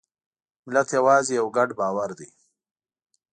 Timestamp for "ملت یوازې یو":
0.65-1.47